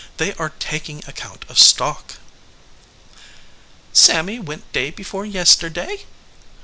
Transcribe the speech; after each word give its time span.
They 0.17 0.33
are 0.33 0.51
taking 0.57 1.03
ac 1.03 1.11
count 1.13 1.45
of 1.47 1.59
stock." 1.59 2.13
"Sammy 3.93 4.39
went 4.39 4.71
day 4.73 4.89
before 4.89 5.27
yesterday?" 5.27 6.05